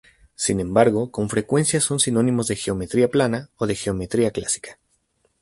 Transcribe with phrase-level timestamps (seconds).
[0.33, 4.79] Sin embargo, con frecuencia son sinónimos de geometría plana o de geometría clásica.